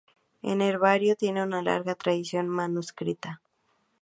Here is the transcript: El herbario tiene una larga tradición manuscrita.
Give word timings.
El 0.41 0.63
herbario 0.63 1.15
tiene 1.15 1.43
una 1.43 1.61
larga 1.61 1.93
tradición 1.93 2.49
manuscrita. 2.49 3.39